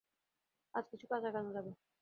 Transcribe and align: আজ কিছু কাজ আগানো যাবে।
আজ 0.73 0.85
কিছু 0.91 1.05
কাজ 1.11 1.21
আগানো 1.25 1.49
যাবে। 1.53 1.71